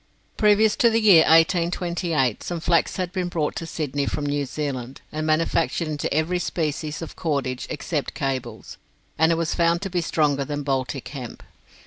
[0.35, 4.99] Previous to the year 1828 some flax had been brought to Sydney from New Zealand,
[5.11, 8.77] and manufactured into every species of cordage except cables,
[9.19, 11.43] and it was found to be stronger than Baltic hemp.